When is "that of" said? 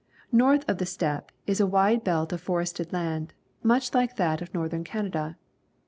4.15-4.51